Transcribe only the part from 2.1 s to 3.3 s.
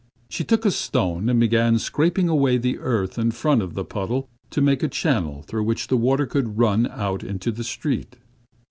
away the earth in